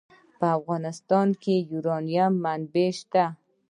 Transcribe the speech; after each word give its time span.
په 0.39 0.45
افغانستان 0.59 1.27
کې 1.43 1.55
د 1.61 1.67
یورانیم 1.71 2.33
منابع 2.43 2.89
شته. 2.99 3.25